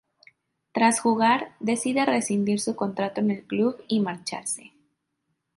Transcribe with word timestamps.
Tras 0.71 0.99
jugar, 0.99 1.53
decide 1.59 2.07
rescindir 2.07 2.59
su 2.59 2.75
contrato 2.75 3.21
con 3.21 3.29
el 3.29 3.43
club 3.43 3.75
y 3.87 3.99
marcharse. 3.99 4.73